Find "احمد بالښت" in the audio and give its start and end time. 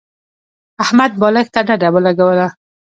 0.83-1.51